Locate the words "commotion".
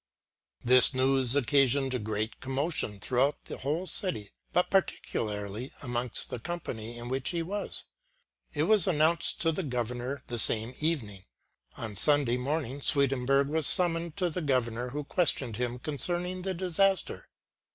2.39-2.99